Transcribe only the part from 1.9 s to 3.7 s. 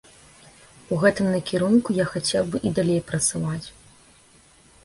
я хацеў бы і далей працаваць.